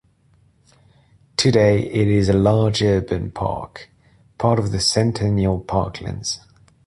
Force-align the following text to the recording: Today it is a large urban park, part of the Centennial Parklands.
Today 1.37 1.83
it 1.85 2.07
is 2.07 2.27
a 2.27 2.33
large 2.33 2.81
urban 2.81 3.29
park, 3.29 3.91
part 4.39 4.57
of 4.57 4.71
the 4.71 4.79
Centennial 4.79 5.61
Parklands. 5.63 6.39